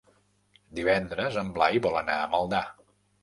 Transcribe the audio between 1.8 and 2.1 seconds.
vol